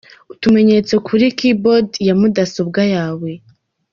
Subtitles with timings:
[0.33, 3.31] Utumenyetso kuri ‘Key Board’ ya mudasobwa yawe.